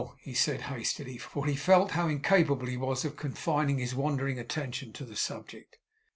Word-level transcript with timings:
he 0.19 0.33
said, 0.33 0.61
hastily, 0.61 1.19
for 1.19 1.45
he 1.45 1.55
felt 1.55 1.91
how 1.91 2.07
incapable 2.07 2.65
he 2.65 2.75
was 2.75 3.05
of 3.05 3.15
confining 3.15 3.77
his 3.77 3.93
wandering 3.93 4.39
attention 4.39 4.91
to 4.91 5.05
the 5.05 5.15
subject. 5.15 5.77